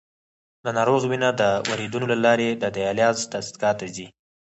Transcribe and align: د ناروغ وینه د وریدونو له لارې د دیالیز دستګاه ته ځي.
د 0.63 0.65
ناروغ 0.77 1.01
وینه 1.11 1.29
د 1.41 1.43
وریدونو 1.69 2.05
له 2.13 2.17
لارې 2.25 2.49
د 2.55 2.63
دیالیز 2.75 3.17
دستګاه 3.33 3.73
ته 3.79 3.85
ځي. 3.95 4.07